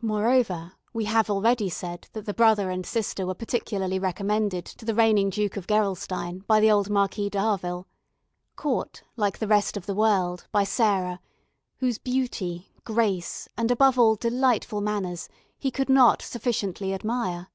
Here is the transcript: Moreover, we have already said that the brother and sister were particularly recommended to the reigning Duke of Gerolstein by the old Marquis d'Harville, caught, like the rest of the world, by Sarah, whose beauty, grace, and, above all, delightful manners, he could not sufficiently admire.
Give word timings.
Moreover, 0.00 0.74
we 0.92 1.06
have 1.06 1.28
already 1.28 1.68
said 1.68 2.06
that 2.12 2.24
the 2.24 2.32
brother 2.32 2.70
and 2.70 2.86
sister 2.86 3.26
were 3.26 3.34
particularly 3.34 3.98
recommended 3.98 4.64
to 4.64 4.84
the 4.84 4.94
reigning 4.94 5.28
Duke 5.28 5.56
of 5.56 5.66
Gerolstein 5.66 6.46
by 6.46 6.60
the 6.60 6.70
old 6.70 6.88
Marquis 6.88 7.30
d'Harville, 7.30 7.88
caught, 8.54 9.02
like 9.16 9.38
the 9.40 9.48
rest 9.48 9.76
of 9.76 9.86
the 9.86 9.94
world, 9.96 10.46
by 10.52 10.62
Sarah, 10.62 11.18
whose 11.78 11.98
beauty, 11.98 12.70
grace, 12.84 13.48
and, 13.58 13.72
above 13.72 13.98
all, 13.98 14.14
delightful 14.14 14.80
manners, 14.80 15.28
he 15.58 15.72
could 15.72 15.88
not 15.88 16.22
sufficiently 16.22 16.94
admire. 16.94 17.48